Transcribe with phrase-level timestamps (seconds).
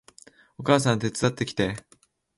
[0.57, 1.75] お母さん手伝ってきて